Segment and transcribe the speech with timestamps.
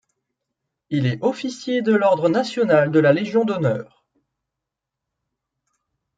[0.89, 4.03] Il est officier de l’ordre national de la Légion d'honneur.